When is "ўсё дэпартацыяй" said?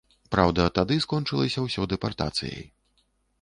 1.67-2.65